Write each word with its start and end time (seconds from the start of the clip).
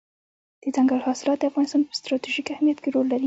دځنګل 0.63 0.99
حاصلات 1.07 1.37
د 1.39 1.43
افغانستان 1.49 1.81
په 1.87 1.93
ستراتیژیک 1.99 2.47
اهمیت 2.53 2.77
کې 2.83 2.89
رول 2.95 3.05
لري. 3.11 3.19